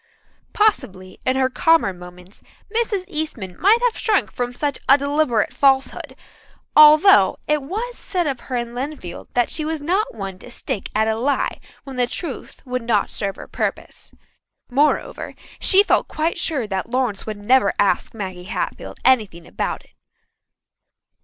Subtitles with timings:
[0.51, 2.41] Possibly in her calmer moments
[2.75, 3.03] Mrs.
[3.07, 6.15] Eastman might have shrunk from such a deliberate falsehood,
[6.75, 10.89] although it was said of her in Lynnfield that she was not one to stick
[10.95, 14.11] at a lie when the truth would not serve her purpose.
[14.71, 19.91] Moreover, she felt quite sure that Lawrence would never ask Maggie Hatfield anything about it.